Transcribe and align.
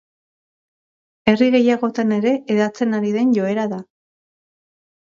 Herri 1.31 1.49
gehiagotan 1.57 2.17
ere 2.17 2.35
hedatzen 2.55 3.01
ari 3.03 3.17
den 3.21 3.39
joera 3.39 3.69
da. 3.77 3.83